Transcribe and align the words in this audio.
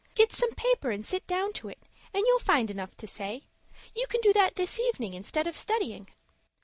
"Get 0.15 0.31
some 0.33 0.49
paper 0.55 0.89
and 0.89 1.05
sit 1.05 1.27
down 1.27 1.53
to 1.53 1.67
it, 1.69 1.77
and 2.11 2.23
you'll 2.25 2.39
find 2.39 2.71
enough 2.71 2.97
to 2.97 3.05
say. 3.05 3.43
You 3.95 4.07
can 4.07 4.19
do 4.21 4.33
that 4.33 4.55
this 4.55 4.79
evening 4.79 5.13
instead 5.13 5.45
of 5.45 5.55
studying." 5.55 6.09